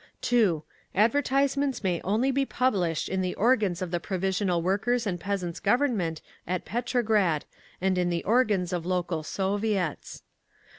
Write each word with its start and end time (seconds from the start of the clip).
2. 0.21 0.63
Advertisements 0.95 1.83
may 1.83 2.01
only 2.01 2.31
be 2.31 2.43
published 2.43 3.07
in 3.07 3.21
the 3.21 3.35
organs 3.35 3.83
of 3.83 3.91
the 3.91 3.99
Provisional 3.99 4.59
Workers' 4.59 5.05
and 5.05 5.19
Peasants' 5.19 5.59
Government 5.59 6.23
at 6.47 6.65
Petrograd, 6.65 7.45
and 7.79 7.99
in 7.99 8.09
the 8.09 8.23
organs 8.23 8.73
of 8.73 8.83
local 8.83 9.21
Soviets. 9.21 10.23